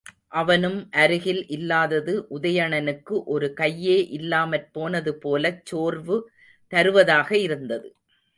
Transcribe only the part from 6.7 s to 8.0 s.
தருவதாக இருந்தது.